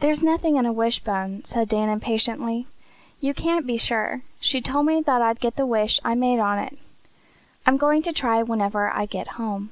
[0.00, 2.66] "There's nothing in a wishbone," said Dan impatiently.
[3.22, 4.20] "You can't be sure.
[4.38, 6.76] She TOLD me I'd get the wish I made on it.
[7.64, 9.70] I'm going to try whenever I get home."